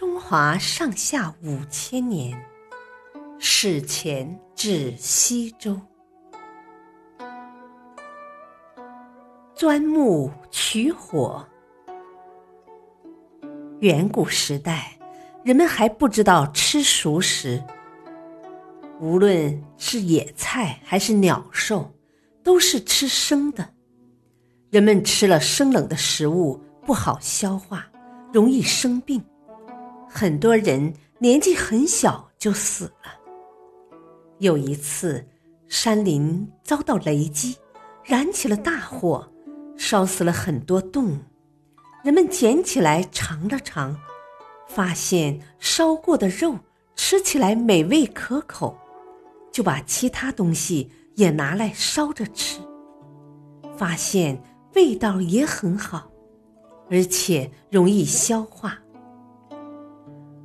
[0.00, 2.34] 中华上下五千年，
[3.38, 5.78] 史前至西周，
[9.54, 11.46] 钻木取火。
[13.80, 14.98] 远古时代，
[15.44, 17.62] 人们还不知道吃熟食，
[19.00, 21.92] 无论是野菜还是鸟兽，
[22.42, 23.68] 都是吃生的。
[24.70, 27.86] 人们吃了生冷的食物不好消化，
[28.32, 29.22] 容易生病。
[30.12, 33.14] 很多人年纪很小就死了。
[34.40, 35.24] 有一次，
[35.68, 37.56] 山林遭到雷击，
[38.02, 39.30] 燃起了大火，
[39.76, 41.18] 烧死了很多动物。
[42.02, 43.96] 人们捡起来尝了尝，
[44.66, 46.58] 发现烧过的肉
[46.96, 48.76] 吃起来美味可口，
[49.52, 52.58] 就把其他东西也拿来烧着吃，
[53.76, 54.42] 发现
[54.74, 56.10] 味道也很好，
[56.90, 58.76] 而且容易消化。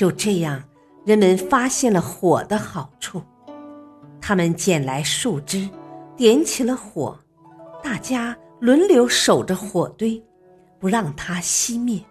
[0.00, 0.64] 就这样，
[1.04, 3.22] 人们发现了火的好处。
[4.18, 5.68] 他们捡来树枝，
[6.16, 7.14] 点起了火，
[7.82, 10.18] 大家轮流守着火堆，
[10.78, 12.02] 不让它熄灭。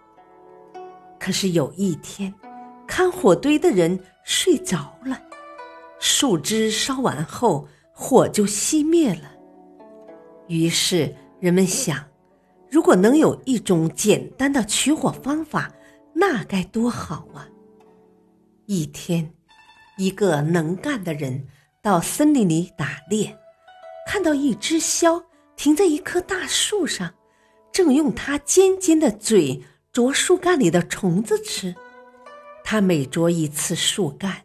[1.18, 2.32] 可是有一天，
[2.86, 5.20] 看火堆的人睡着了，
[5.98, 9.32] 树枝烧完后，火就熄灭了。
[10.46, 11.98] 于是人们想，
[12.70, 15.72] 如果能有一种简单的取火方法，
[16.14, 17.48] 那该多好啊！
[18.72, 19.34] 一天，
[19.98, 21.48] 一个能干的人
[21.82, 23.36] 到森林里打猎，
[24.06, 25.20] 看到一只枭
[25.56, 27.12] 停在一棵大树上，
[27.72, 29.60] 正用它尖尖的嘴
[29.92, 31.74] 啄树干里的虫子吃。
[32.62, 34.36] 他每啄一次树干，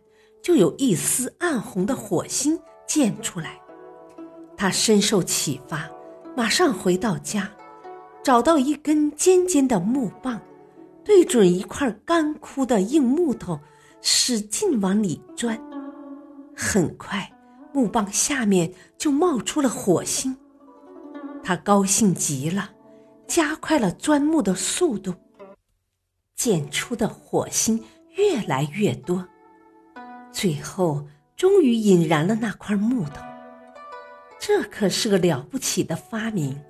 [0.42, 3.62] 就有一丝暗红的火星溅出来。
[4.58, 5.88] 他深受启发，
[6.36, 7.48] 马上回到家，
[8.24, 10.42] 找到一根尖尖的木棒，
[11.04, 13.60] 对准一块干枯的硬木头。
[14.02, 15.60] 使劲往里钻，
[16.56, 17.32] 很快
[17.74, 20.36] 木棒下面就冒出了火星。
[21.44, 22.72] 他高兴极了，
[23.28, 25.14] 加快了钻木的速度。
[26.36, 27.84] 溅出的火星
[28.16, 29.28] 越来越多，
[30.32, 33.22] 最后终于引燃了那块木头。
[34.40, 36.62] 这可是个了不起的发明！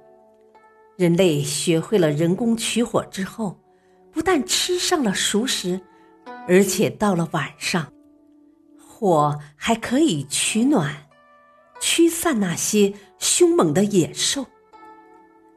[0.97, 3.59] 人类学会了人工取火之后，
[4.11, 5.81] 不但吃上了熟食。
[6.47, 7.91] 而且到了晚上，
[8.80, 11.08] 火还可以取暖，
[11.80, 14.46] 驱散那些凶猛的野兽。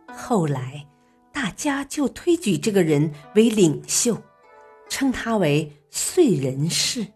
[0.07, 0.87] 后来，
[1.33, 4.21] 大家就推举这个人为领袖，
[4.89, 7.07] 称他为燧人氏。